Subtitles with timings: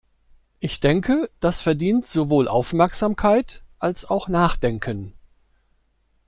[0.59, 5.13] Ich denke, das verdient sowohl Aufmerksamkeit als auch Nachdenken.